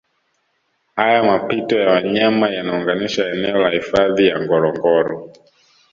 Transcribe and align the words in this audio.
Haya 0.95 1.23
mapito 1.23 1.79
ya 1.79 1.89
wanyama 1.91 2.49
yanaunganisha 2.49 3.29
eneo 3.29 3.57
la 3.57 3.69
hifadhi 3.69 4.27
ya 4.27 4.41
Ngorongoro 4.41 5.33